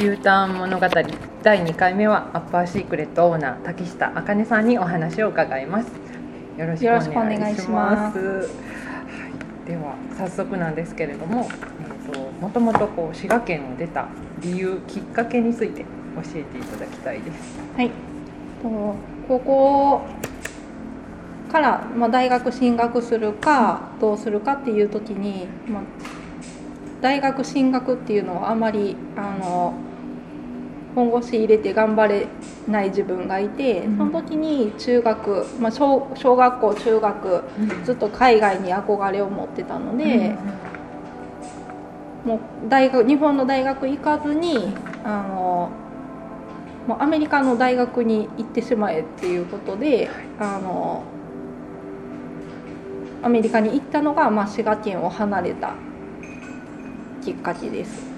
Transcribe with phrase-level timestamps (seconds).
[0.00, 0.86] U ターン物語。
[1.42, 5.92] 第2回目はアッパーシークレットオーナー竹下茜さんにお話を伺います。
[6.56, 8.18] よろしくお願いします。
[8.18, 8.44] は
[9.66, 11.46] い、では早速なんですけれども、
[12.06, 14.08] えーと、もともとこう滋賀県を出た
[14.40, 15.86] 理由きっかけについて教
[16.34, 17.58] えていただきたいです。
[17.76, 17.90] はい。
[19.28, 20.00] 高校
[21.52, 25.82] から、まあ、大学進学するかどうするかっていう時に、まあ、
[27.02, 29.74] 大学進学っていうのはあまりあの
[30.94, 32.26] 本腰入れて頑張れ
[32.68, 37.44] ない自分がいて、その時に中学、まあ、小小学校中学、
[37.84, 40.34] ずっと海外に憧れを持ってたので、
[42.24, 45.70] もう大学日本の大学行かずにあの
[46.86, 51.04] もうアメリカの大学に行ってしまえっていうことであの
[53.22, 55.74] アメリカに行ったのが、まあ、滋賀県を離れた
[57.22, 58.09] きっかけです。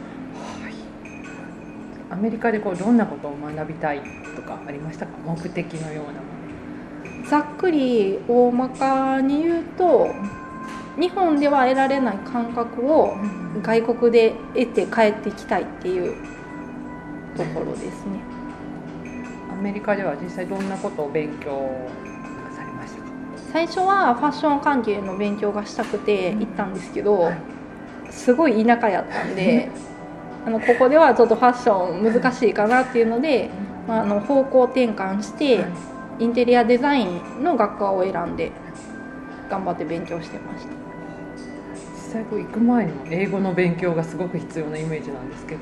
[2.12, 4.03] アメリカでこうどんなことを学びたい
[4.36, 5.12] とかありましたか？
[5.25, 7.28] 目的のようなもの。
[7.28, 10.11] ざっくり大まかに言うと
[10.98, 13.17] 日本では得られない感覚を
[13.62, 16.14] 外国で得て帰ってきたいっていう
[17.36, 18.20] ところですね。
[19.51, 21.51] アメリカでは実際どんなことを勉強
[22.55, 23.08] されましたか？
[23.53, 27.39] 最初はファッション関係の勉強がしたくて行ったんですけど、はい、
[28.11, 29.70] すごい田舎やったんで
[30.45, 33.51] あのここではちょっとファッション難しいかなっていうので、
[33.87, 35.65] まあ、あの方向転換して
[36.19, 38.51] インテリアデザインの学科を選んで
[39.48, 40.73] 頑張って勉強してました。
[41.95, 45.61] 実際こう行く前にも英語の勉強がすごく必要なイメージなんですけど、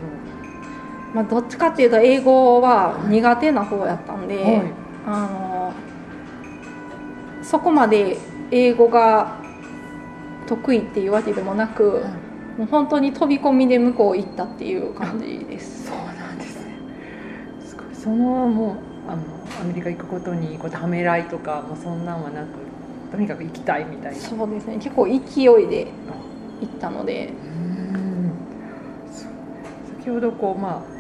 [1.15, 4.73] まあ、どっちかっていうと英語は苦手な方やったんで、はい、
[5.07, 5.73] あ
[7.39, 8.17] のそこまで
[8.51, 9.39] 英語が
[10.49, 15.87] 得意っていうわけでもなく、はいもう本当に飛び込みで向こう行ったっていう感じです。
[15.87, 16.75] そうなんですね。
[17.65, 17.85] すごい。
[17.95, 18.77] そのもう
[19.11, 19.23] あの
[19.61, 22.49] アメリカ行くことにこうためらいとかもそんなんはなく
[23.11, 24.19] とにかく行きたいみたいな。
[24.19, 24.75] そうですね。
[24.77, 25.19] 結構勢い
[25.69, 25.89] で
[26.61, 27.33] 行ったので。
[29.99, 31.00] 先ほどこうまあ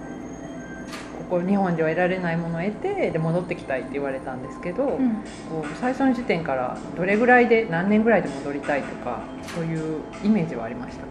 [1.30, 5.14] こう日本では得られないものを得てで戻ってきたいって言われたんですけど、うん、
[5.48, 9.20] こう最初の時点からどれぐらいで何年ぐらいで戻りたいとか
[9.54, 11.02] そういうイメージはありました？
[11.02, 11.08] か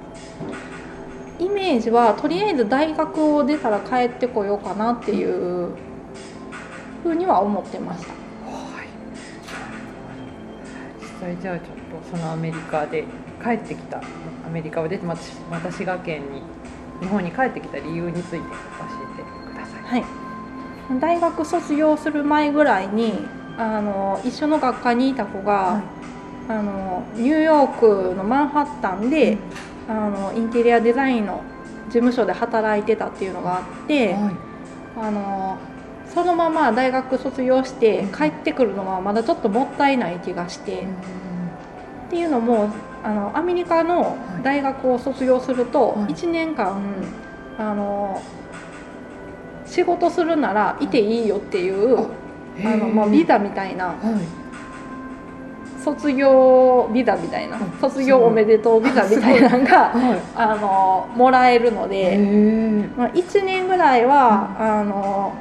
[1.39, 5.71] イメージはとりあえず大学を出たら帰ってこようかなっていう
[7.01, 8.11] ふうには思ってました。
[8.11, 8.87] はい、
[10.99, 11.67] 実際じゃあちょっ
[12.03, 13.05] とそのアメリカで
[13.41, 14.01] 帰ってきた
[14.45, 16.41] アメリカを出てまた滋賀県に
[16.99, 18.43] 日本に帰ってきた理由について教
[19.89, 20.05] はい、
[20.99, 23.25] 大学卒業する前ぐらいに
[23.57, 29.39] あの一緒の学科にいた子が、はい、あのニューヨークのマンハッタンで、
[29.87, 31.41] うん、あのインテリアデザインの
[31.87, 34.35] 事務所で働いてたっていうのがあって、はい、
[34.95, 35.57] あの
[36.13, 40.93] そのまま大学卒業して帰ってくるのはまだちょっともったいない気がして、うん、っ
[42.11, 42.69] ていうのも
[43.03, 46.79] あのアメリカの大学を卒業すると1年間、
[47.57, 48.21] あの
[49.69, 51.97] 仕事するならいていいよっていう
[52.65, 53.95] あの、まあ、ビザみたいな、
[55.83, 59.93] 卒業ビザみたいな、卒業おめでとうビザみたいなのが、
[60.35, 62.17] あのもらえるので、
[62.97, 65.33] まあ、1年ぐらいは、あの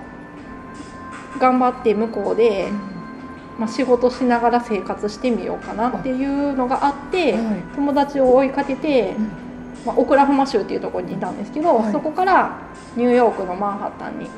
[1.40, 2.68] 頑張って向こうで、
[3.58, 7.36] まあ、仕事しながら生活してみようかなっていうのがあって、
[7.74, 9.14] 友達を追いかけて。
[9.86, 12.58] まあ、オクラホマ州っていうところにいたんですけど、はい、そこから
[12.96, 14.28] ニューヨークのマンハッタンに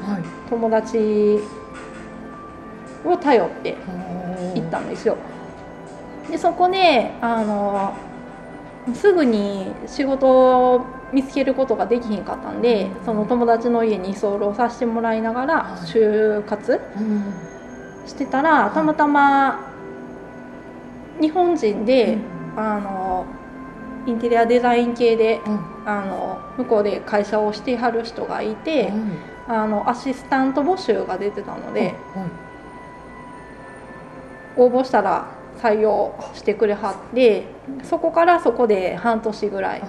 [0.49, 1.39] 友達
[3.05, 3.77] を頼って
[4.55, 5.17] 行ったんですよ。
[6.31, 7.95] でそこであの
[8.95, 16.81] すぐに仕事を見つけることができひんかったんで、その友達の家に居候させてもらいながら就活
[18.07, 19.73] してたら、たまたま
[21.21, 22.19] 日本人で、
[22.57, 23.27] あの
[24.11, 31.95] インテリアデザイン系で、うん、あの向こうで会社をしてはる人がいて、うん、あのアシスタント募集が出てたので、
[34.57, 37.45] 応募したら採用してくれはって
[37.85, 39.83] そこからそこで半年ぐらい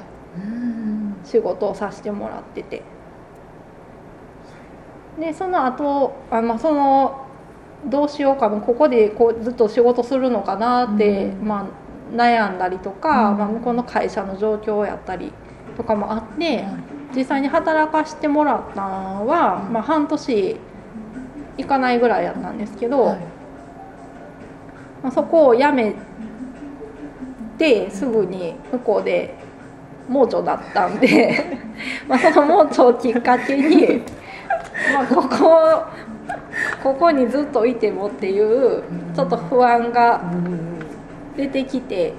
[1.23, 2.83] 仕事をさせてもらってて。
[5.19, 7.27] でその後あまあその
[7.85, 11.65] どうしようかなここでこうずっと仕事するのかなって、うん、まあ
[12.11, 15.31] 悩んだりとか、うん、まあ、向こうの会社の状況やったり
[15.77, 16.65] とかもあって、
[17.15, 20.57] 実際に働かしてもらったのは、まあ、半年
[21.57, 23.19] いかないぐらいやったんですけど、はい、
[25.03, 25.95] まあ、そこを辞め
[27.57, 29.35] てすぐに向こうで
[30.09, 31.59] 盲腸だったんで
[32.07, 34.01] まあその盲腸をきっかけに
[34.93, 35.83] まあここ
[36.83, 40.21] ここにずっといてもっていうちょっと不安が
[41.35, 42.13] 出てきて。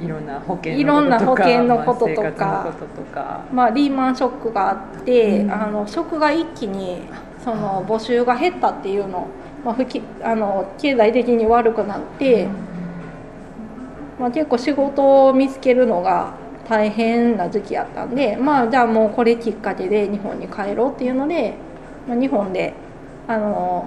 [0.00, 7.02] いろんな保険いろんな保険のこととか,、まあ、リーマンショックがあって、うん、あの職が一気に
[7.44, 9.28] その募集が減ったっていうの,、
[9.64, 9.76] まあ、
[10.28, 12.48] あの経済的に悪くなって、
[14.18, 16.32] まあ、結構仕事を見つけるのが
[16.68, 21.54] 大変な時期やったんでまあじゃあもうこれきっかけで日本に帰ろうっていうので、
[22.08, 22.72] まあ、日本で
[23.28, 23.86] あの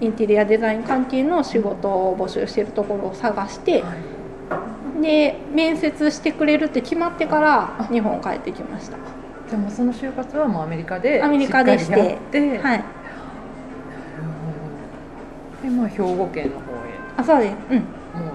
[0.00, 3.82] インテリアデザイン関係の仕事を募集してるところを探して。
[3.82, 3.98] はい。
[5.00, 8.96] で面接してくれるって決まってから日本帰ってきました。
[9.48, 12.06] じゃあもうその就活はもうアメリカでアメリカでしては
[12.74, 12.84] い。
[15.62, 16.90] でまあ兵庫県の方へ。
[17.16, 17.54] あそうです。
[17.70, 17.78] うん。
[17.78, 17.84] も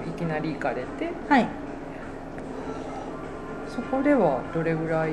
[0.05, 1.09] ういきなり行かれて。
[1.27, 1.47] はい。
[3.67, 5.11] そこではどれぐらい？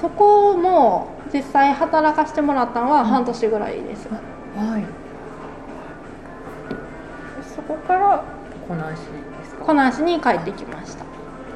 [0.00, 4.12] そこも実際働かせてもらったのは半年ぐらいです、う
[4.58, 4.82] ん、はい。
[4.82, 4.88] そ
[7.68, 8.24] こから
[8.68, 9.00] 湖南市
[9.60, 11.04] 湖南市に帰ってきました。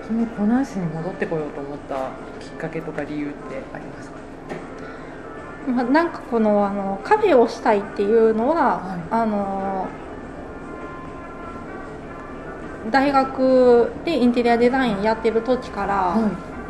[0.07, 2.11] その湖南市に戻ってこようと思った
[2.41, 4.17] きっかけとか理由ってありますか？
[5.69, 9.87] まあ、なんかこのあのカフェをしたいっていうのは、はい、あの
[12.91, 16.17] 大学でインテリアデザインやってる時から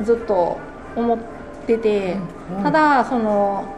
[0.05, 0.59] ずっと
[0.97, 1.19] 思っ
[1.67, 2.17] てて、
[2.53, 3.77] はい、ただその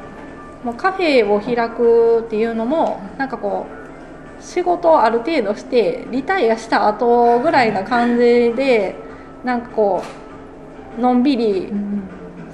[0.77, 3.82] カフェを開くっていうのもなんかこう
[4.43, 8.97] 仕事をある程度してリタイアした後ぐらいな感じで
[9.45, 10.03] なんかこ
[10.99, 11.73] うのんびり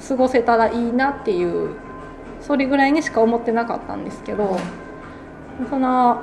[0.07, 1.77] 過ごせたらいいなっていう
[2.41, 4.59] それぐらいにしか思ってなかったんですけど
[5.69, 6.23] その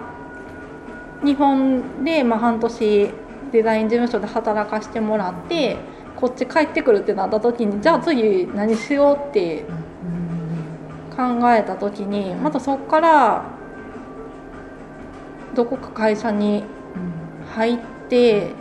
[1.24, 3.10] 日本でまあ半年
[3.52, 5.78] デザイン事務所で働かせてもらって
[6.16, 9.66] こっち帰ってくるってなった時にじゃあ次何しようって
[11.16, 13.55] 考えた時にまたそこから
[15.56, 16.64] どこか会社に
[17.56, 17.80] 入っ
[18.10, 18.52] て、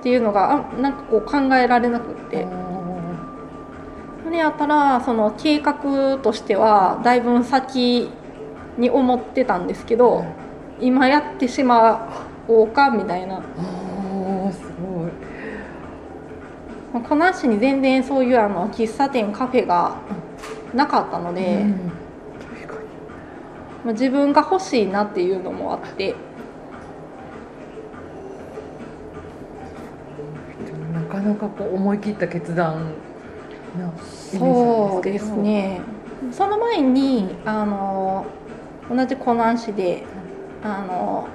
[0.00, 2.46] っていうのがあなんかこう考えられなくって。
[4.24, 8.10] それやったらその計画としてはだいぶ先
[8.76, 10.24] に思ってたんですけど、
[10.80, 12.08] 今やってしま
[12.48, 13.40] おうかみたいな。
[14.50, 15.06] すご
[16.98, 17.02] い。
[17.02, 19.96] この市に全然そういうあの喫茶店カフェが
[20.74, 21.70] なかったので、うん。
[21.70, 22.05] まあ、
[23.92, 26.14] 自分が欲しいなっていうのもあって。
[30.92, 32.92] なかなかこう思い切った決断
[34.38, 35.80] そうですね。
[36.32, 38.26] その前にあの
[38.90, 40.04] 同じ湖南市で
[40.62, 41.28] あの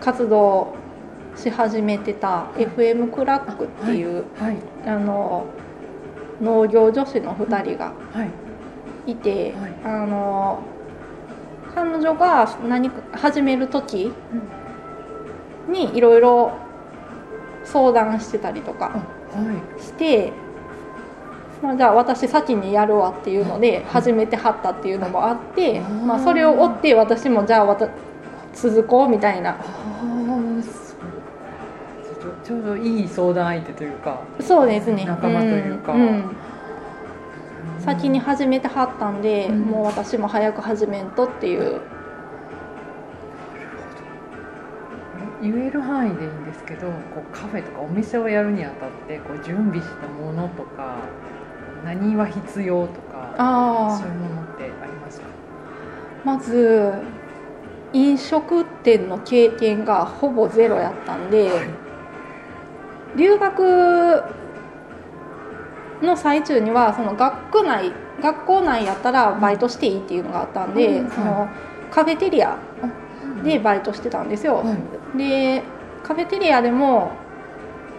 [0.00, 0.74] 活動
[1.36, 4.52] し始めてた FM クラックっていう、はい。
[4.52, 5.46] はい、あの
[6.40, 8.24] 農業女子の2人が、は
[9.06, 10.62] いいて、はい、あの
[11.74, 14.12] 彼女が何か始める時
[15.68, 16.52] にいろいろ
[17.64, 19.04] 相談してたりとか
[19.78, 20.32] して、
[21.62, 27.90] まあ、じゃあ私先にやるわっていうので始めてはったっていうのもあって、まあ、それを追って私もじゃあ
[28.52, 29.56] 続こうみたいな。
[32.44, 35.04] ちょうどいい相談相手というかそうですね。
[35.04, 36.36] 仲間というか、うんうん
[37.84, 41.80] 先に始めてはったんで、うん、もう私も早く始めんとっていう。
[45.42, 46.92] 言える範囲でいいんですけどこ
[47.28, 50.98] うカフェとかお店をやるにあたってこう準備したものとか
[51.84, 55.26] 何は必要とかあそういうものってありますか？
[56.24, 56.92] まず
[57.92, 61.68] 飲食店の経験がほぼゼロやったんで、はい、
[63.16, 64.22] 留学
[66.02, 71.48] の最中にはその学区内学校内やったらバイトしていいっていうのがあったんで、うん、その
[71.90, 72.56] カフェテリア
[73.44, 74.76] でバイトしてたんですよ、は
[75.14, 75.62] い、で
[76.02, 77.10] カフェテリアでも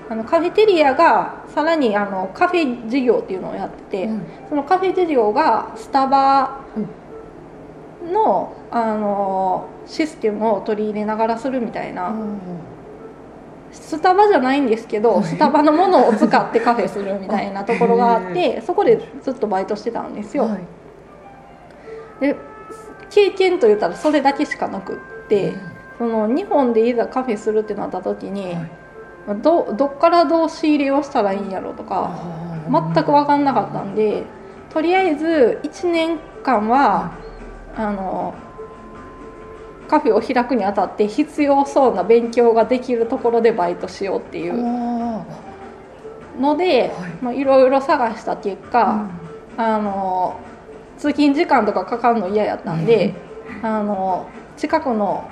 [0.09, 6.61] あのカフェテリアがさらにあのカフェ事業っていうのをやってて、うん、そのカフェ事業がスタバ
[8.03, 12.13] の,、あのシステムを取り入れながらするみたいな。
[13.73, 20.45] うんスタバじゃないんですけどスタバのものを使ってカフェするみたいなところがあってそこでずっとバイトしてたんですよ。
[20.45, 20.61] はい、
[22.21, 22.35] で
[23.09, 25.53] 経験といったらそれだけしかなくって、
[25.99, 28.55] その日本でいざカフェするってなった時に、
[29.25, 32.19] はい、どどっからどう仕入れをしたらいいんやろうとか
[32.71, 34.23] 全く分かんなかったんで
[34.71, 37.11] とりあえず1年間は、
[37.75, 38.33] あの
[39.93, 44.55] カフェを開くにあたって必要そうな勉強ができるところでバイトしようっていう
[46.39, 47.43] ので、はい。
[47.43, 49.11] ろいろ探した結果、
[49.55, 50.39] あの
[50.97, 53.13] 通勤時間とかかかるの嫌やったんで、
[53.61, 55.29] あの近くの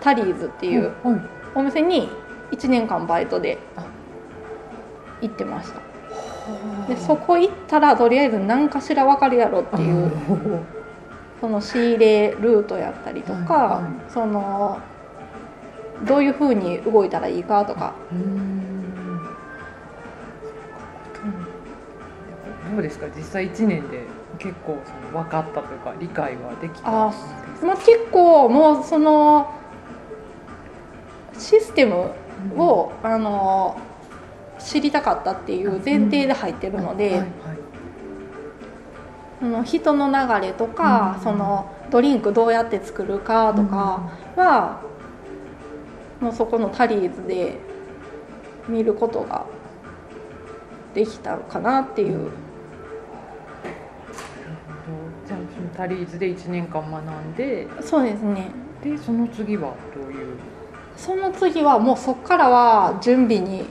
[0.00, 0.94] タリーズっていう
[1.54, 2.08] お店に
[2.52, 3.58] 1年間バイトで
[5.20, 5.80] 行ってました。
[6.88, 10.10] でそこ行ったらとりあえず何かしら分かるやろっていう
[11.44, 14.80] その仕入れルートやったりとか、はいはい、その
[16.06, 17.92] どういうふうに動いたらいいかとか。
[22.72, 23.08] どうですか？
[23.14, 24.04] 実際1年で
[24.38, 27.12] 結構その分かったというか理解はできたあ、
[27.62, 29.52] まあ、結構もうその
[31.38, 32.10] システム
[32.56, 33.76] を、うん、あの
[34.58, 37.24] 知りたかったっていう前提で入ってるので、そ
[39.44, 44.80] の人の流れとか、うん、そのドリンクどうやって作るかとかは、
[46.20, 47.58] もうそこのタリーズで
[48.68, 49.46] 見ることが
[50.94, 52.30] できたかなっていう。
[55.26, 57.68] じゃあそのタリーズで1年間学んで。
[57.82, 58.48] そうですね。
[58.82, 60.36] でその次はどういう？
[60.96, 63.64] その次はもうそこからは準備に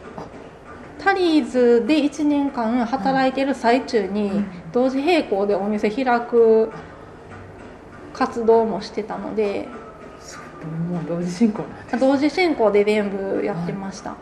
[1.04, 4.32] タリーズで1年間働いてる最中に
[4.72, 6.72] 同時並行でお店開く
[8.14, 9.68] 活動もしてたので
[10.90, 11.66] もう同時進行
[12.00, 14.16] 同時進行で全部やってました、は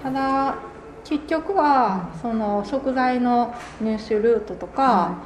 [0.00, 0.58] い、ただ
[1.04, 5.16] 結局はその食材の入手ルートとか、は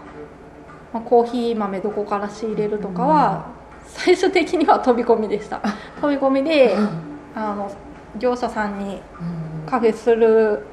[0.92, 3.46] い、まあ、コーヒー豆どこから仕入れるとかは
[3.84, 5.60] 最終的には飛び込みでした。
[6.00, 6.76] 飛び込みで
[7.34, 7.70] あの
[8.18, 9.00] 業者さんに
[9.66, 10.66] カフェする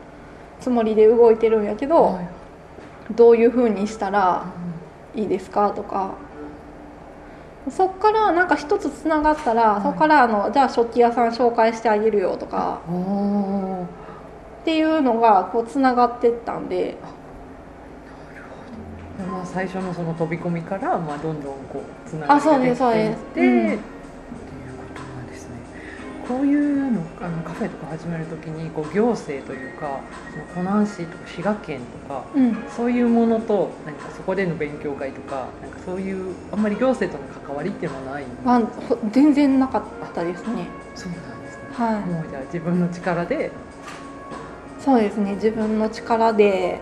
[0.59, 2.19] つもりで動いてるんやけど、
[3.11, 4.45] どういうふうにしたら
[5.15, 6.15] いいですかとか。
[7.69, 12.81] そっからなんか一つつながったら、そこからあのじゃあ食器屋さん紹介してあげるよとか
[14.61, 16.97] っていうのがこうつながってったんで。
[19.31, 23.79] まあ、最初のその飛び込みから、まあ、どんどんこうつながっていってうん。
[26.27, 29.99] こういうのあのカフェとか始めるときにこう行政というか
[30.31, 38.61] その湖南市とか滋賀県とか、うん、そういうものとなんかそこでの勉強会とかなんかそういうあんまり行政との関わりっていうのはないあ
[39.11, 40.67] 全然なかったですね。
[40.95, 43.51] そうなんですね、はい、もうじゃあ自分の力で？
[44.79, 45.35] そうですね。
[45.35, 46.79] 自分の力で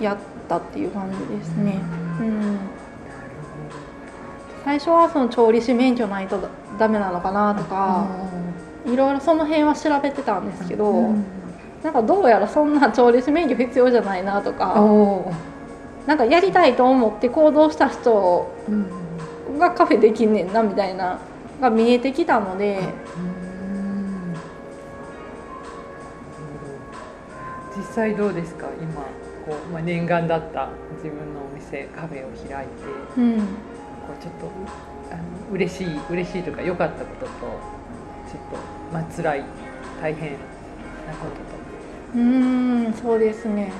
[0.00, 0.18] やっ
[0.48, 1.80] たっていう感じですね。
[2.20, 2.58] うん、
[4.68, 6.46] 最初はその調理師免許ないと
[6.78, 8.06] ダメなのかなとか
[8.84, 11.24] いろいろその辺は調べてたんですけど、うん、
[11.82, 14.74] なんかどうやらそんな調理師免許必要じゃないなとか
[16.06, 18.52] なんかやりたいと思って行動した人
[19.58, 21.18] がカフェできんねんなみたいな
[21.62, 22.92] が見えてきたので。
[27.74, 28.66] 実際どうですか？
[28.82, 28.92] 今
[29.46, 32.74] こう、まあ、念願だった自分のお店カフェを開いて、
[33.16, 33.48] うん、
[34.08, 34.50] こうちょっと
[35.12, 35.22] あの
[35.52, 38.56] 嬉しい嬉しいとか良かったこととちょっと
[38.92, 39.44] まあ辛い
[40.00, 40.38] 大変な
[41.14, 41.58] ことと
[42.16, 43.70] うんそうですね。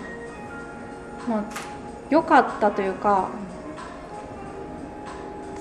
[1.26, 1.44] まあ
[2.10, 3.30] 良かったというか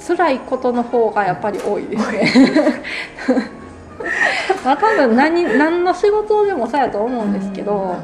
[0.06, 1.88] 辛いことの方がやっぱり多い。
[1.88, 2.84] ですね
[4.66, 7.96] まあ多分何何の仕事でもそうやと思うんですけど、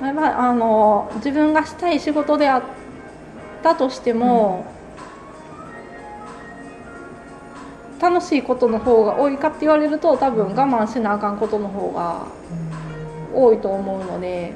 [0.00, 0.08] ま
[0.46, 2.62] あ、あの自分がしたい仕事であっ
[3.62, 4.79] たとしても、うん、
[8.00, 12.26] 楽しいことの方が多いかって言われると多分我慢しなあかんことの方が
[13.34, 14.52] 多いと思うので。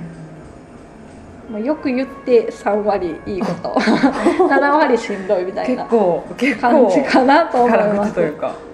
[1.51, 3.69] まあ、よく言って3割いいこと
[4.49, 8.15] 7割しんどいみたいな感じかなと思います。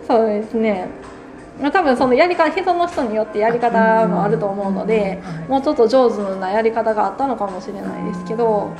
[0.07, 0.89] そうですね
[1.61, 8.71] まあ、多分そのやり方人の人によってやり方もあると思うので、もうちょっと上手なやり方があったのかもしれないですけど。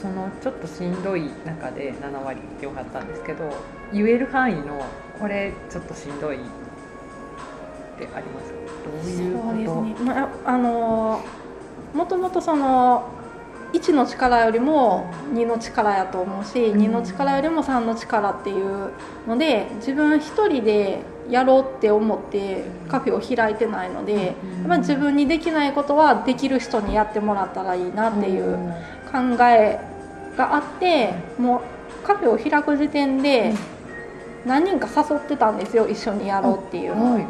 [0.00, 3.52] そのちょっとしんどい中で7割ってよかったんですけど
[3.92, 4.84] 言える範囲の
[5.18, 6.38] これちょっとしんどいっ
[7.98, 8.52] てあります？
[8.52, 9.56] かどういうこと？
[9.58, 11.20] ですね、まあ、あの
[11.94, 13.10] もともとその
[13.72, 18.92] 1の力よりも2の力やと思うし2の力よりも3の力っていう
[19.26, 24.34] ので自分一人でやろうって思ってカフェを開いてないので、
[24.66, 28.56] まあ、自分にできないことはできる人にやってもらったらいいなっていう
[29.12, 29.78] 考え
[30.38, 33.52] があってもうカフェを開く時点で
[34.46, 37.16] 何人か誘ってたんですよ一緒にやろうっていうの。
[37.16, 37.20] を。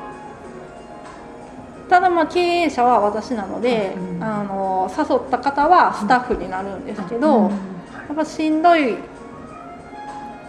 [1.88, 7.56] ただまあ経営者は私なので、うん、あの誘った方はスタッフになるんですけど、うん、や
[8.12, 8.96] っぱしんどい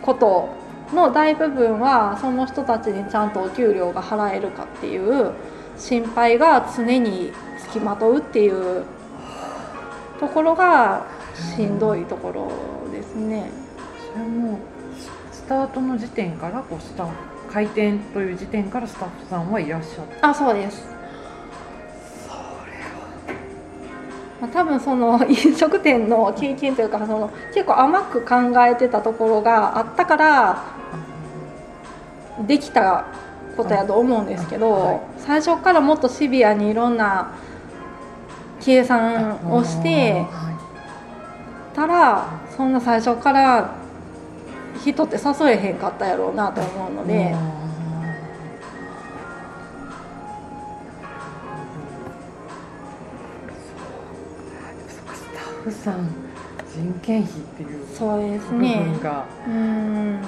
[0.01, 0.50] こと
[0.94, 5.32] の大部分はその人たちにちゃんとお給料が払えるかっていう
[5.78, 8.84] 心配が常につきまとうっていう
[10.20, 13.50] ところがしんどいところですね。
[14.13, 14.60] それも
[15.31, 17.08] スタートの時点からこうスタ
[17.51, 20.29] 開店という時点からスタッフさんはいらっしゃった。
[20.29, 21.00] あそうです。
[24.39, 30.63] まあ、多分その飲食店の経験というかその結構甘く考えてたところがあったから
[32.48, 33.05] できた
[33.58, 37.34] ことやと思うんですけど、はい、最初からもっとシビアにいろんな
[38.62, 40.25] 計算をして
[41.80, 43.74] たらそんな最初から
[44.84, 47.34] 人って誘えへんかったやろうなと思うので。
[54.90, 55.02] ス
[55.34, 56.10] タッフさん
[56.70, 59.00] 人件費っていうそうですね。
[59.48, 60.22] うん。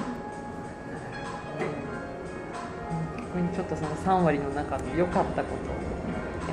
[3.16, 5.56] 逆にちょっとその3割の中の良かったこ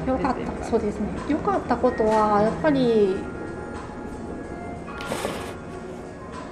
[0.05, 0.65] と良かった。
[0.65, 1.07] そうですね。
[1.29, 3.15] 良かったことはやっぱり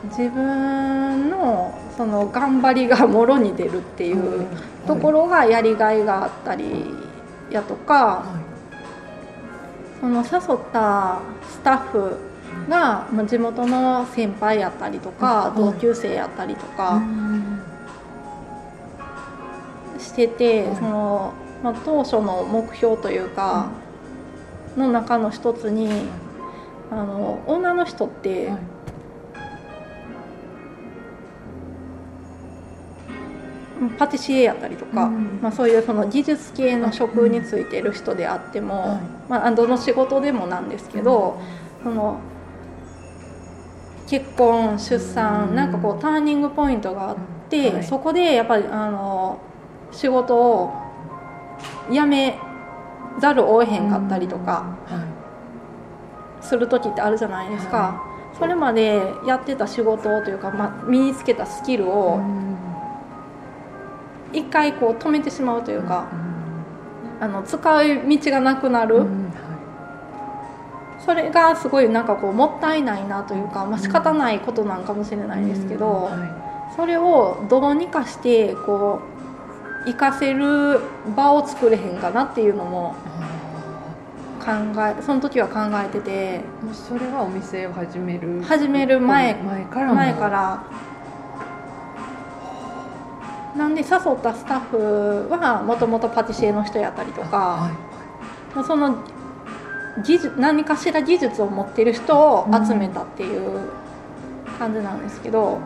[0.06, 4.46] 自分のその頑張りがもろに出るっていう
[4.86, 6.86] ところがやりがいがあったり
[7.50, 8.26] やとか、
[10.00, 12.18] その誘ったスタッフ
[12.70, 17.02] が地元の先輩やったりとか同級生やったりとか
[19.98, 23.70] しててその、まあ、当初の目標というか
[24.76, 25.90] の中の一つに
[26.92, 28.54] あの女の人って、
[33.98, 41.40] パティシエやったりとか、うん、まあ、そういうその技術系の職についてる人であっても、うん、まあ、どの仕事でもなんですけど、
[41.80, 42.20] うん、その
[44.08, 47.18] 結婚出産なんかこうターニングポイントがあっ
[47.50, 49.40] て、はい、そこでやっぱりあの
[49.92, 50.74] 仕事を
[51.92, 52.38] 辞め
[53.20, 54.78] ざるを得へんかったりとか
[56.42, 58.04] する時ってあるじゃないですか。
[58.38, 62.22] それまでやってた仕事というか、まあ、身につけたスキルを
[64.34, 66.08] 一回こう止めてしまうというか、
[67.20, 69.06] あの使う道がなくなる、
[71.04, 76.10] それがすごいなんかこうもったいないなというか、まあ仕方ないことなんかもしれないですけど、
[76.76, 79.02] それをどうにかしてこ
[79.84, 80.82] う活かせる
[81.16, 82.96] 場を作れへんかなっていうのも
[84.40, 88.42] 考えその時は考えててもうそれはお店を始める。
[88.44, 90.64] 始める前前から前から
[93.58, 97.72] なんで誘ったスタッフはもともとパティシエの人やったりとか、
[98.54, 99.04] はい、その
[100.06, 103.70] 技術何かしら技術を持ってる人を集めたっていう
[104.60, 105.60] 感じなんですけど、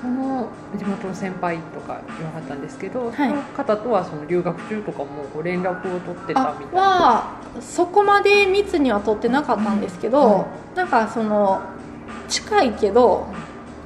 [0.00, 6.80] その地元の先輩とか言わはったんですけど、はい、その方とはその留学中とかもご連絡を取ってたみたいな。
[6.80, 11.60] はそこまで密には取ってなかったんですけど、うんはい、なんかその
[12.28, 13.28] 近いけど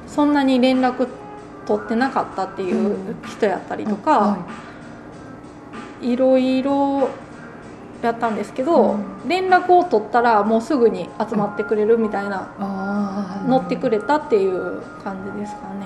[0.07, 1.07] そんなに連絡
[1.69, 4.39] 取ってなかったっていう人やったりとか、
[6.01, 6.17] い。
[6.17, 7.09] ろいろ
[8.01, 8.95] やったんですけど、
[9.27, 15.85] 連絡を取ったらもうすぐに集まってくれるみたいな、乗ってくれたっていう感じですかね。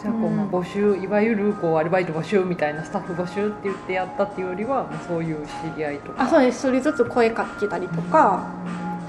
[0.00, 6.22] じゃあこう、まあ、募集いわゆるこうアルバイト募集みたいなスタッフ募集って言ってやったっていうよりは、まあ、そういう知り合いとか。
[6.22, 6.68] あそうです。
[6.68, 8.46] 一人ずつ声かけたりとか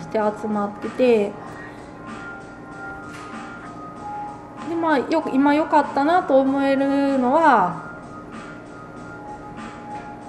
[0.02, 1.32] して集まってて、
[4.84, 7.96] まあよく今良かったなと思えるのは、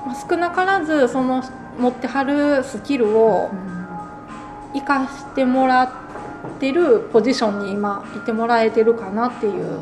[0.06, 1.42] まあ、少なからずその
[1.76, 3.50] 持ってはるスキルを
[4.72, 5.90] 生かしてもらっ
[6.60, 9.80] てるポジションに今いてもらえてるかなっていう。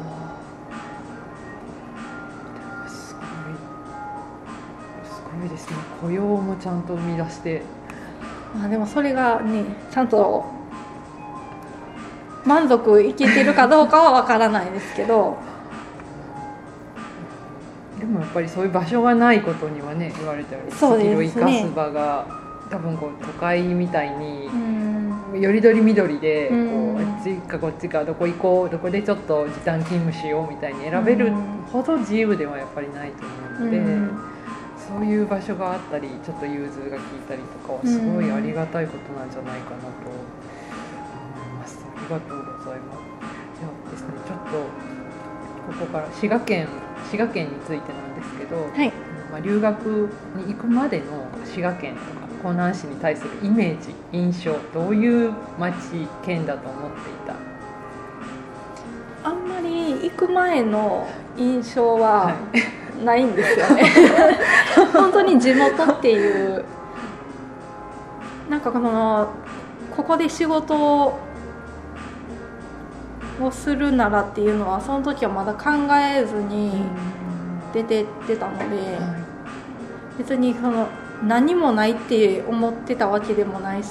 [2.89, 3.15] す
[5.39, 5.77] ごいですね。
[6.01, 7.61] 雇用もちゃんと生み出して。
[8.59, 10.62] まあでもそれがねちゃんと
[12.45, 15.37] 満足いけてるかどうかは分からないですけど。
[17.99, 22.27] でもやっぱりそういう場所がないことにはね言われたように、スキルを生かす場が
[22.69, 24.51] 多分こう都会みたいに、
[25.41, 31.31] よりどりみどりでこう、あっちかこっちかどこ行こうどこでちょっと時短勤務しようみたいに選べる
[31.71, 34.33] ほど自由ではやっぱりないと思うので。
[34.93, 40.52] そういう場所があったりちょっと融通が利いたりとかはすごいありがたいことなんじゃないかなとり
[42.13, 43.03] がとうございます。
[43.61, 44.53] ではですね、ちょっと
[45.79, 46.69] ここから滋賀県
[47.11, 48.93] 滋賀県についてなんですけど、はい、
[49.31, 55.75] まあ、留学に行くまでの滋賀県とか湖南市に対するイメージ印象どういう町
[56.25, 57.35] 県だと思っていた？
[59.29, 62.35] あんまり行く前の印象は
[63.05, 63.85] ないんですよね。
[64.93, 66.65] 本当に地元っていう
[68.51, 69.29] なんかこの
[69.97, 71.19] ここで仕事を
[73.51, 76.85] するならっていうのはその時はまだ考えずに
[77.73, 78.99] 出てってたので、
[80.19, 80.87] 別にその
[81.25, 83.89] 何もないって思ってたわけでもないし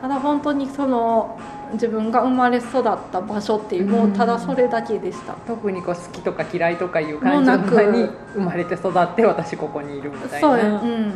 [0.00, 1.38] ただ本当にその
[1.72, 10.48] 自分が生まれ育った場所っていうもうただそれだけでした、特にこう好きとか嫌いとかいう感じの中に生まれて育って私ここにいるみたいな。
[10.48, 11.12] そう、うん、実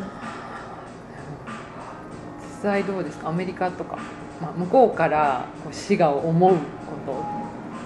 [2.63, 3.29] 際どうですか？
[3.29, 3.99] アメリカとか、
[4.41, 6.61] まあ、向こうから滋賀を思うこ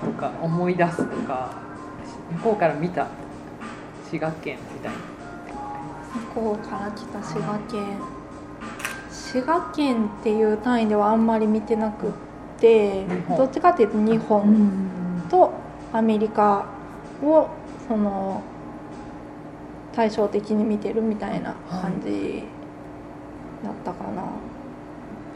[0.01, 1.51] ととか思い出すとか
[2.33, 3.07] 向こうから見た
[4.05, 4.99] 滋賀県みたいな。
[6.35, 7.99] 向こうから来た滋賀県。
[9.11, 12.33] 滋賀県っていう単位ではあんまり見てなくて。
[12.63, 13.05] て
[13.37, 15.53] どっちかっていうと日本と
[15.93, 16.65] アメリカ
[17.21, 17.49] を
[17.89, 18.41] その
[19.93, 22.45] 対照的に見てるみたいな感じ
[23.65, 24.23] だったかな、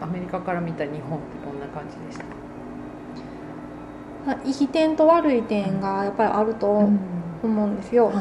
[0.00, 2.24] アメリカから見た日本ってどんな感じでした。
[4.44, 6.90] いい点と悪い点がやっぱりあると思
[7.42, 8.14] うんですよ、はい。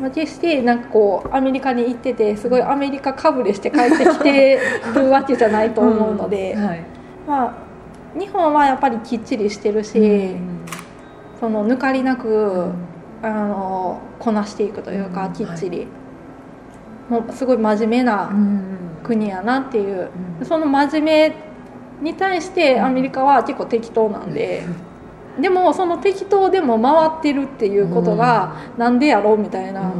[0.00, 4.60] まあ、決してなんかこうアメリカに行っててすごいアメリカかぶれして帰ってきて
[4.94, 6.66] るわけじゃないと思うので、うん。
[6.66, 6.84] はい、
[7.26, 10.02] まあ日本はやっぱりきっちりしてるし、う
[10.36, 10.60] ん、
[11.40, 12.74] その抜かりなく、うん、
[13.22, 15.84] あのこなしていくというか、きっちり、は
[17.18, 18.30] い、もうすごい真面目な
[19.06, 20.10] 国やなっていう、
[20.42, 21.32] その真面
[22.02, 24.64] 目に対してアメリカは結構適当なんで。
[25.40, 29.92] でもその適当でも回ってるっていうことがなんでやろうみたいな。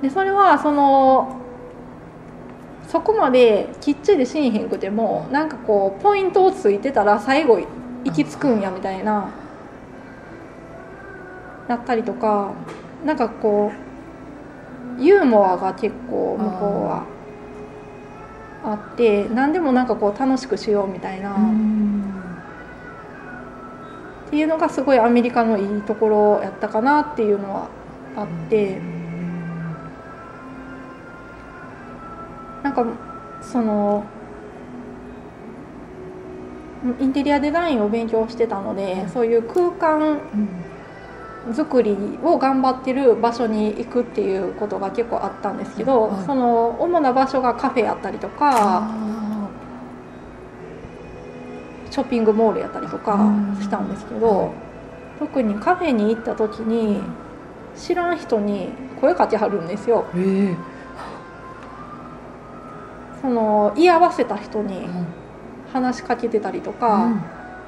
[0.00, 1.36] でそれはその
[2.88, 7.60] そこまできっちりしんへんくてもなんかこうポイントをついてたら最後
[8.04, 9.30] 行き着くんやみたいな
[11.68, 12.52] やったりとか
[13.04, 13.89] なんかこう
[15.00, 17.04] ユーモアが結構向こうは
[18.62, 21.34] あって何でもなんかこう楽しくしようみたいな。
[24.26, 27.68] っていうのがすごいアメリカのいいところやったかなっていうのは
[28.16, 28.78] あって。
[32.62, 32.84] なんか
[33.40, 34.04] その
[37.00, 40.20] インテリアデザインを勉強してたので、そういう空間
[41.52, 48.90] 作りを頑張ってる場所に行くっていうことが結構あったんですけど、はい、その主な場所がカフェやったりとか
[51.90, 53.18] ショッピングモールやったりとか
[53.60, 54.52] したんですけど、
[55.18, 57.00] 特にカフェに行った時に
[57.76, 58.68] 知らん人に
[59.00, 60.04] 声かけはるんですよ。
[60.14, 60.18] え。
[60.18, 60.56] ー
[63.20, 64.88] その居合わせた人に
[65.72, 67.04] 話しかけてたりとか、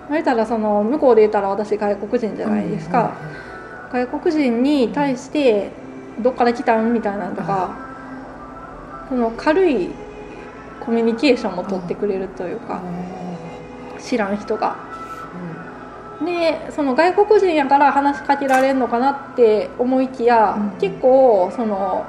[0.09, 3.52] うん、言ったらその向こうで言ったら私外国人じゃないですか、うん、
[3.93, 5.71] 外国人に対して
[6.19, 7.71] 「どっから来たん?」みたいなのとか、
[9.09, 9.91] その軽い
[10.81, 12.81] コミュニケーションも取ってくれるというか、
[13.99, 14.77] 知らん人が。
[16.25, 22.05] でその外国人やから話しかけられるのかなって思いきや、結構その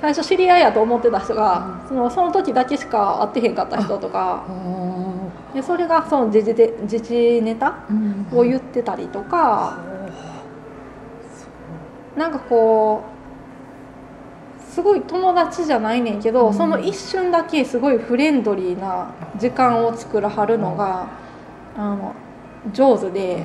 [0.00, 4.42] 最初知り合いやと思ってた人が、そのその時だけしか会ってへんかった人とか
[5.54, 7.74] でそれがその自治で自治ネタ
[8.32, 9.91] を言ってたりとか、う
[12.16, 21.08] なんかこうすごい友達じゃないねんけど、その一瞬だけすごいフレンドリーな時間を作らはるのが、
[21.76, 22.14] あの
[22.72, 23.44] 上手で、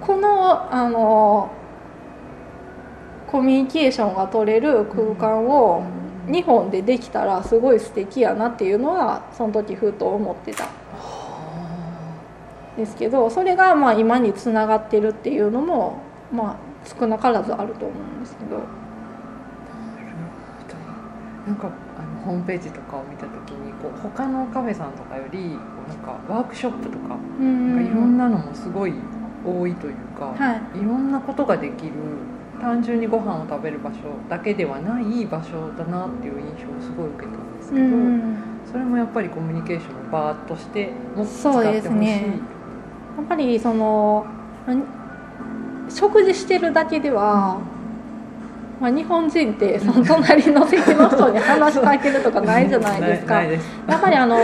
[0.00, 1.50] このあの
[3.26, 5.84] コミュニケーションが取れる空間を
[6.26, 10.68] 日本でできたらすごい素敵やなっていうのはその時ふと思ってた。
[12.76, 15.98] ですけどそれがまあ今につながってるっていうのも
[16.32, 18.62] まあ少なからずあると思うんですけど。
[21.48, 25.56] なんかあのホームページとかを見た時にこう他のカフェさんとかよりなん
[26.04, 28.92] かワークショップとかなんかいろんなのもすごい
[29.46, 31.92] 多いというか、はい、いろんなことができる
[32.60, 33.96] 単純にご飯を食べる場所
[34.28, 38.36] だけではない場所だなっていう印象をすごい受けたんですけど、うん、
[38.70, 42.40] それもやっぱりコミュニケーションの場としても使ってほしい、ね、
[43.16, 44.26] やっぱりその
[45.90, 47.58] 食事してるだけでは、
[48.80, 53.42] まあ、日本人ってその隣の席の人に話しかけるとかないじゃないですか。
[53.42, 53.58] や
[53.96, 54.38] っぱりあの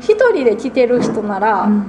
[0.00, 1.84] 一人で来てる人なら、うん。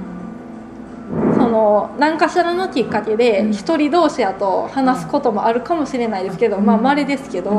[1.34, 7.50] その何かしらのきっかけで一人同士やと話すこともあるかもしれないですけど、まあ稀ですけど、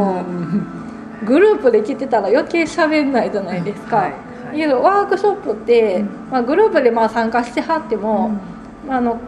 [1.25, 3.95] グループで来てたら余計喋んないじゃないですか。
[3.97, 4.13] はい
[4.51, 8.29] はい、ワークショップって、まあ、グループでまあ参加してはっても、
[8.87, 9.19] まあ、あの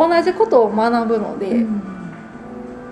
[0.00, 1.66] 同じことを学ぶので、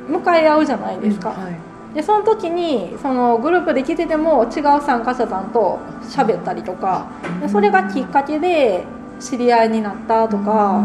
[0.08, 1.30] 向かい合うじゃないですか。
[1.30, 7.08] はい、でその時にそのグループで来てても違う参加者さんと喋ったりとか
[7.40, 8.84] でそれがきっかけで
[9.20, 10.84] 知り合いになったとか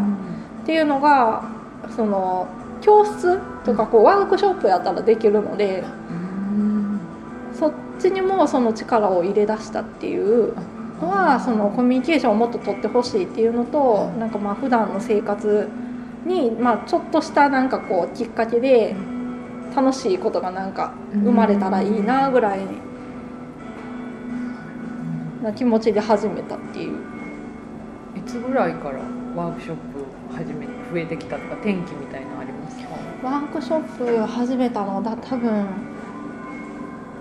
[0.63, 1.43] っていうのが
[1.95, 2.47] その
[2.81, 5.83] 教室とかこうワークショップやったらできるので
[7.53, 10.53] そっちにもその力を入れ出したっていう
[11.01, 15.69] のはそのコミュニケーションをもっと取ってほしいっていうのとなんかまあ普段の生活
[16.25, 18.95] にまあちょっとしたなんかこうきっかけで
[19.75, 22.59] 楽しいことがなんか生まれたらいいなぐらい
[25.41, 26.97] な気持ちで始めたっていう。
[28.15, 28.99] いつぐらいから
[29.35, 32.89] ワークショップ始め増えてきたとか転機みたいなのありますか？
[33.23, 35.65] ワークショップ始めたのだ多分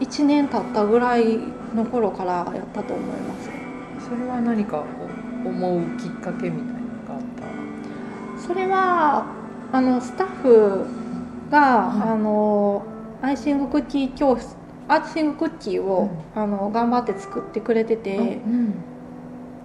[0.01, 1.38] 1年経ったぐらい
[1.75, 3.51] の頃からやったと思います。
[4.07, 4.85] それは何か
[5.45, 6.72] 思うきっかけみたいな？
[8.47, 9.27] それは
[9.73, 10.87] あのスタッフ
[11.51, 12.85] が、はい、あの
[13.23, 14.57] アイシングクッキー教室
[14.89, 18.75] アーチシングクッキーを、うん、あの頑張って作ってくれてて、うん。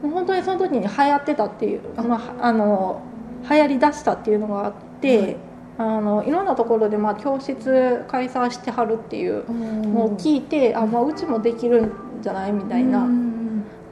[0.03, 3.01] うん、本当にその時に流行ってたっていうあのあの
[3.49, 5.37] 流行りだしたっていうのがあって、
[5.77, 9.43] あのいろんなところでまあ教室開催してはるっていう
[9.91, 13.07] のを聞いて、あまあ、うちもできるんじゃないみたいな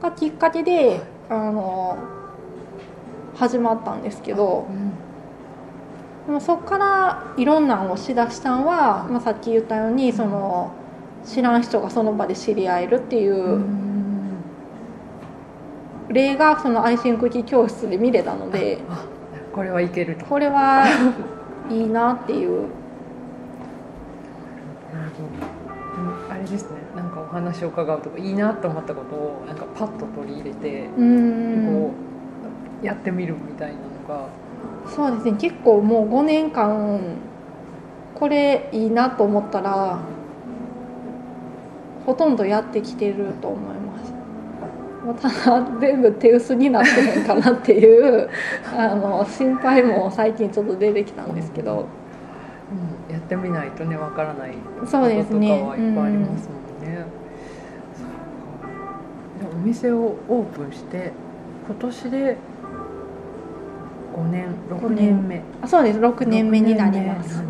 [0.00, 1.98] がきっかけであの
[3.36, 4.66] 始まったんですけど。
[6.26, 10.72] でもそこからいろんなのをしだしたんは、まあ、さっき言ったようにその
[11.24, 13.64] 知らん人がその場で知り合えるっていう
[16.08, 18.78] 例がそのアイシング機教室で見れたので
[19.52, 20.26] これはいけると。
[20.26, 20.84] これは
[21.70, 22.68] いいなっていう。
[26.28, 26.76] あれですね。
[26.94, 32.15] なんかお話を伺うといいなと思ったことをなんかパッと取り入れてこう
[32.82, 34.28] やってみるみたいなのが。
[34.88, 35.32] そうですね。
[35.38, 37.00] 結構もう5年間
[38.14, 39.98] これいいなと思ったら
[42.06, 44.16] ほとんどやってきてると思います。
[45.14, 48.28] ただ全部手薄になってへんかなっていう
[48.76, 51.86] あの心配も最近ちょっと出てきたんですけど、
[53.08, 55.60] うん、やってみないとねわからないそうですね。
[55.60, 57.04] いっぱいありますもんね、
[59.52, 61.12] うん、お店をオープンして
[61.66, 62.36] 今年で
[64.16, 65.42] 5年6年目。
[65.60, 66.00] あそうです。
[66.00, 67.40] 6年目になります。
[67.42, 67.46] ね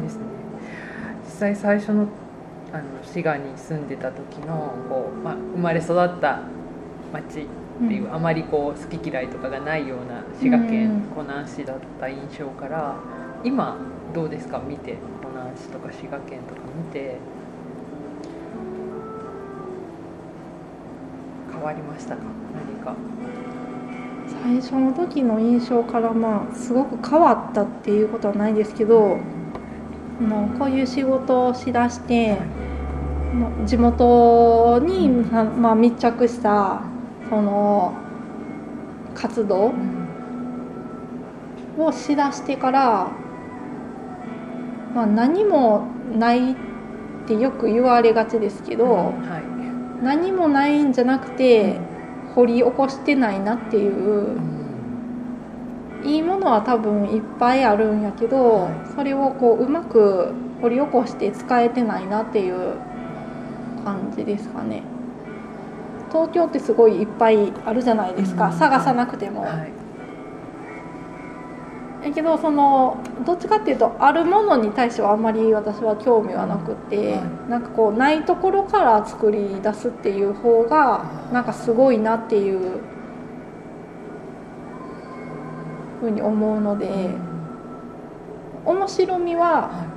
[1.24, 2.08] 実際最初の
[2.72, 6.40] あの滋賀に住んでた時のこう、まあ、生まれ育った
[7.12, 12.96] 町っていう、うん、あまりこう好き嫌いとかがないような滋賀県湖南市だった印象から、
[13.44, 13.76] 今
[14.14, 14.58] どうですか？
[14.58, 17.18] 見て湖南市とか滋賀県とか見て。
[21.52, 22.22] 変わりましたか？
[22.54, 22.94] 何か
[24.28, 29.18] 最初の時の印象からまあすごく変わったっていうことはないですけど、
[30.20, 32.38] もうこういう仕事をしだして、
[33.66, 36.82] 地元に、まあ、密着した
[37.28, 37.94] その
[39.14, 39.74] 活動
[41.78, 43.10] をしだしてから、
[44.94, 45.86] まあ、何も
[46.16, 46.56] ないっ
[47.26, 49.12] てよく言われがちですけど、は
[50.00, 51.78] い、何もないんじゃなくて
[52.36, 54.38] 掘り起こしてないなっていう。
[56.04, 62.74] いいものは多分いっぱいあるんやけど、それをこううまく掘り起こして使えてないなっていう
[63.84, 64.82] 感じですかね。
[66.12, 69.42] 東京ってすごいいっぱいあるじゃないですか、うん、探さなくても。
[69.42, 69.72] はい、
[72.14, 82.80] けどそのどっちかっていうとあるものに対してはあんまり私は興味はなくて、はい、なんかこうないところから作り出すっていう方がなんかすごいなっていう
[86.00, 86.90] ふうに思うので、う
[88.72, 89.96] ん、面白みは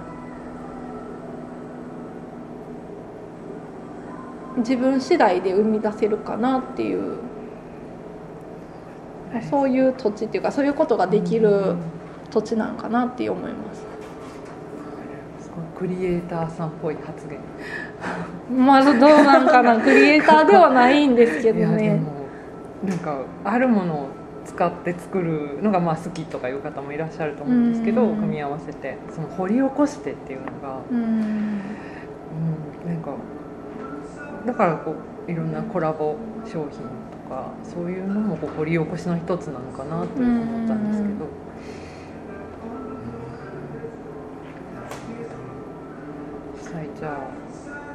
[4.57, 7.28] 自分次第で生み出せるかなっていう、
[9.31, 11.75] はい、そういう土地っていうかそういうことができる
[12.31, 13.89] 土地なんかなって思います。
[15.77, 17.39] クリエイターさんっぽい発言。
[18.65, 19.79] まあどうなんかな。
[19.79, 22.01] クリエイターではないんですけどね。
[22.83, 24.07] なんかあるものを
[24.45, 31.61] 使って作るのがまあ好きとかいう方もいらっしゃると思うんですけど組み合わせてその掘り起こしてっていうのがうん、うん、
[32.87, 33.11] なんか
[34.45, 34.95] だからこ
[35.27, 36.15] ういろんなコラボ
[36.45, 36.98] 商品と
[37.29, 41.49] かそういうのもこう掘り起こしの一つなのかなと思ったんですけど。
[46.57, 47.49] 実際じゃあ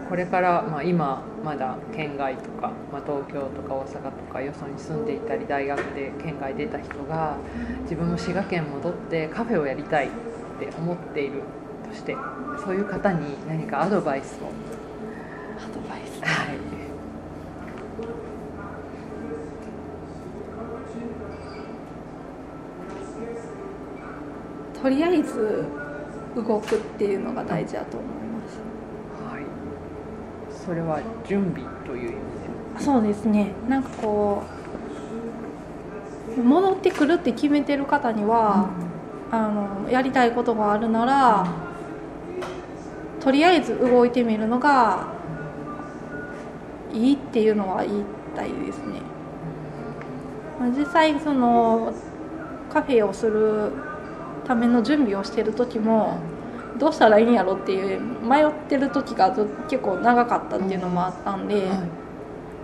[0.08, 7.36] これから、まあ、今まだ県外とか、まあ、東京とか大阪とかよそに住んでいたり大学で県外出た人が
[7.82, 10.10] 自分も滋賀県戻ってカフェをやりたいっ
[10.58, 11.42] て思っている
[11.88, 12.16] として
[12.64, 14.48] そういう方に何かアドバイスを
[15.58, 16.84] アドバイスはい
[24.84, 25.64] とりあえず
[26.36, 28.58] 動くっていうのが大事だと思います。
[29.32, 29.44] はい。
[30.52, 32.12] それは準備という意味
[32.78, 32.84] で。
[32.84, 33.52] そうですね。
[33.66, 34.42] なんかこ
[36.36, 38.68] う戻ってくるって決めてる方には、
[39.32, 41.46] うん、あのやりたいことがあるなら、
[43.20, 45.14] とりあえず動いてみるのが
[46.92, 48.04] いいっていうのは言い
[48.36, 49.00] たいですね。
[50.76, 51.90] 実際その
[52.70, 53.93] カフェをする
[54.46, 56.18] ための準備をしてる時も
[56.78, 59.30] どうしたらいいんやろっていう迷ってる時が
[59.68, 61.76] 結構長かったっていうのもあったんで、うんは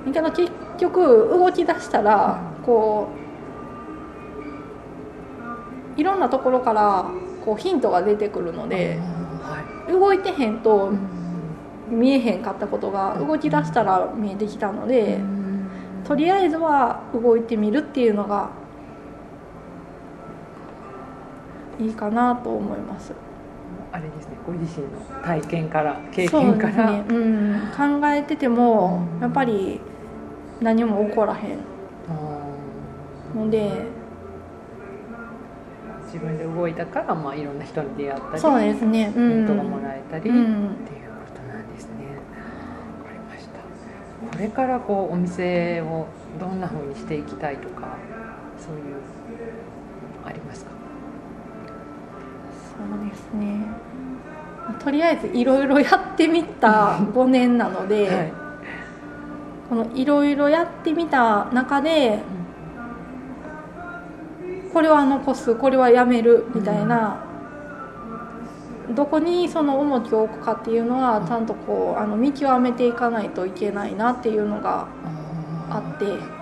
[0.09, 3.09] い、けど結局動き出したらこ
[5.97, 7.05] ういろんなところから
[7.45, 8.99] こうヒントが出てくるので、
[9.43, 10.93] はい、動いてへんと
[11.89, 15.21] 見えへんかったことが動き出したら見えてきたので、
[16.05, 18.51] とりあえずは動いてみるっていうのが
[21.81, 23.13] いいかなと思います。
[23.93, 27.05] あれですねご自身の体験から経験から、ね。
[27.09, 29.81] うん、考えてても、やっぱり
[30.61, 31.59] 何も起こらへん。
[33.35, 33.71] ので
[36.07, 40.39] 自分で動いたから、まあ、いろんな人に出会ったりそうですね、うん、ヒントがもらえたり、うん、っ
[40.79, 41.93] ていうことなんですね。
[42.99, 43.61] わかりました。
[44.37, 46.07] これからこうお店を
[46.41, 47.97] どんなふうにしていきたいとか
[48.59, 48.83] そういう
[50.27, 50.73] ありますか？
[52.89, 53.67] そうですね。
[54.83, 58.33] とりあえずいろいろやってみた5年なので、はい、
[59.69, 62.21] このいろいろやってみた中で、
[64.73, 67.23] これは残すこれはやめるみたいな、
[68.89, 74.87] うん、どこにその重きを置くかっていうのはちゃんとこうあの見極めていかないといけないなっていうのが
[75.69, 76.41] あって。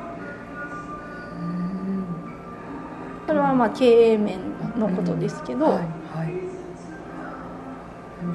[3.27, 4.39] それはまあ経営面
[4.79, 5.98] のことですけど、はい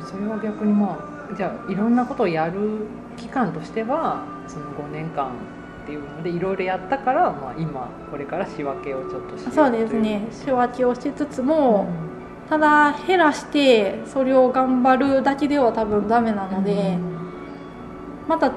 [0.06, 0.98] それは逆にま
[1.32, 2.88] あじゃあいろんなことをやる
[3.18, 5.32] 期間としてはその5年間
[5.84, 10.28] っていうのでいろいろやったから、まあ、今これから仕分けをちょっとしてそうですね。
[10.32, 11.88] 仕分けをしつつも、
[12.44, 18.52] うん、ただ減らしてそれを頑張るだけでは多分ダメなので、うん、また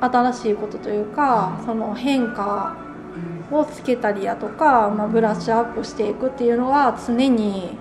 [0.00, 2.76] 新しいことというか、うん、その変化
[3.50, 7.78] をつけたりやとか、まあ、ブラッシュアップしていくっていうのは常に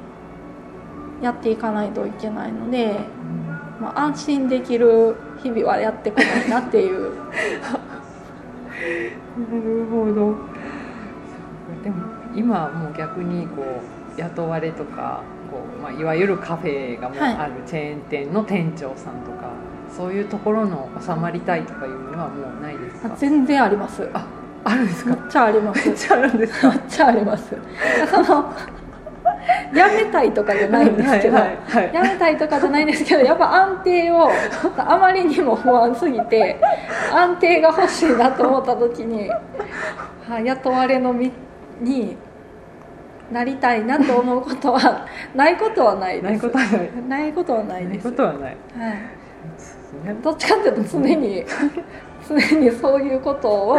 [1.22, 3.00] やっていかないといけないので、
[3.82, 7.16] まあ、安心できる日々はやってこないなっていう。
[7.16, 7.30] な
[9.52, 10.36] るほど。
[11.84, 11.96] でも
[12.36, 13.64] 今もう逆にこ
[14.18, 23.16] う雇われとかこう、まあ、いわゆるカフェがもうあるチェーン店の店長さんとか、はい、そういうところの収まりたいとかいうのはもうないですか？
[23.16, 24.10] 全然あります。
[24.14, 24.28] あ
[24.64, 25.16] あるんですか？
[25.16, 25.88] めっちゃあります。
[25.88, 26.70] めっちゃあるんですか？
[26.70, 27.56] めっちゃあります。
[28.10, 28.54] その
[29.74, 34.30] やめたいとかじゃないんですけど、はいはいはい、やめたいとかじゃないんですけどやっぱ安定を
[34.78, 36.60] あまりにも不安すぎて
[37.12, 41.32] 安定が欲しいなと思った時に、は雇われの身
[41.82, 42.18] に
[43.32, 46.24] なりたいなと思うことはないことはないです。
[46.24, 47.10] ないことはない。
[47.10, 48.04] ないことはないです。
[48.06, 48.58] ないことはない、
[50.06, 51.44] はい、どっちかっていうと常に
[52.28, 53.78] 常にそういうことを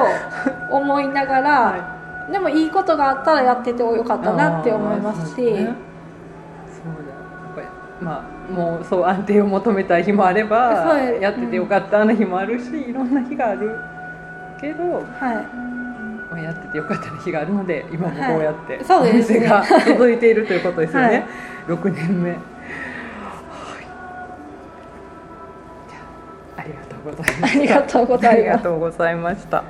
[0.73, 1.98] 思いながら、はい
[2.31, 5.35] でもいいことがあったらやっててよかったなって思いますし。
[5.37, 5.63] そう、ね,、だ。
[5.63, 7.67] やっぱり
[8.01, 13.79] まあもうそう安定を求めたい日もあればやっててよかったな日もあるし、いろんな日がある
[14.61, 15.01] けど、は
[15.55, 15.69] い。
[16.31, 21.27] まあ、やっててよかった日があるので今もこうやって、お店が 続いているということですよね、
[21.67, 22.37] はい、6年目。
[26.57, 28.31] ありがとうございました。
[28.31, 29.65] ありがとうございました。